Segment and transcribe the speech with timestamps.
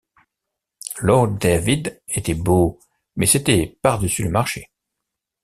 [0.97, 2.79] Lord David était beau,
[3.17, 4.71] mais c’était par-dessus le marché.